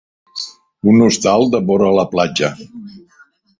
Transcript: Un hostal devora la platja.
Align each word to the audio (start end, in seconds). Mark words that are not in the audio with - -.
Un 0.93 1.03
hostal 1.09 1.45
devora 1.57 1.93
la 1.99 2.07
platja. 2.17 2.53